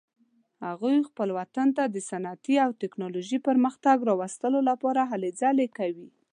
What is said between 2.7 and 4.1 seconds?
تکنالوژیکي پرمختګ